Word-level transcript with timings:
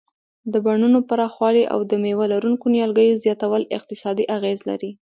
د 0.51 0.53
بڼونو 0.65 0.99
پراخوالی 1.09 1.63
او 1.73 1.79
د 1.89 1.91
مېوه 2.03 2.25
لرونکو 2.33 2.65
نیالګیو 2.75 3.21
زیاتول 3.23 3.63
اقتصادي 3.77 4.25
اغیز 4.37 4.59
لري. 4.69 4.91